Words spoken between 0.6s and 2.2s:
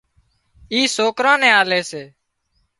اِي سوڪران نين آلي سي